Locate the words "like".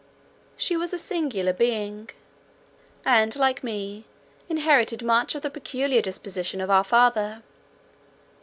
3.35-3.63